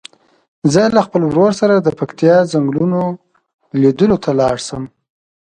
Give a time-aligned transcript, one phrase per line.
[0.73, 3.01] زه له خپل ورور سره د پکتیا څنګلونو
[3.81, 4.83] لیدلو ته لاړ شم.